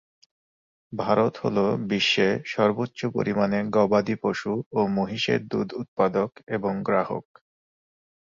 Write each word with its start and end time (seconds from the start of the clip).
ভারত 0.93 1.33
হল 1.37 1.57
বিশ্বে 1.89 2.29
সর্বোচ্চ 2.45 2.99
পরিমাণে 3.15 3.59
গবাদি 3.75 4.15
পশু 4.23 4.53
ও 4.71 4.89
মহিষের 4.97 5.41
দুধের 5.47 5.77
উৎপাদক 5.81 6.29
এবং 6.47 6.73
গ্রাহক। 6.83 7.25